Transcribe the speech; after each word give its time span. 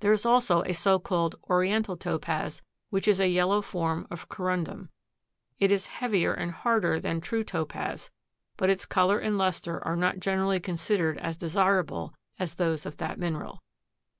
There 0.00 0.10
is 0.12 0.26
also 0.26 0.64
a 0.64 0.72
so 0.72 0.98
called 0.98 1.36
Oriental 1.48 1.96
Topaz 1.96 2.62
which 2.90 3.06
is 3.06 3.20
a 3.20 3.28
yellow 3.28 3.62
form 3.62 4.08
of 4.10 4.28
corundum. 4.28 4.88
It 5.60 5.70
is 5.70 5.86
heavier 5.86 6.32
and 6.34 6.50
harder 6.50 6.98
than 6.98 7.20
true 7.20 7.44
Topaz, 7.44 8.10
but 8.56 8.70
its 8.70 8.86
color 8.86 9.20
and 9.20 9.38
luster 9.38 9.80
are 9.86 9.94
not 9.94 10.18
generally 10.18 10.58
considered 10.58 11.16
as 11.18 11.36
desirable 11.36 12.12
as 12.40 12.56
those 12.56 12.84
of 12.84 12.96
that 12.96 13.20
mineral. 13.20 13.62